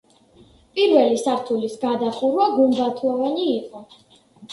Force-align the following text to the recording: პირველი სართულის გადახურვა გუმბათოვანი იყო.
პირველი 0.77 1.19
სართულის 1.23 1.75
გადახურვა 1.83 2.47
გუმბათოვანი 2.55 3.45
იყო. 3.51 3.83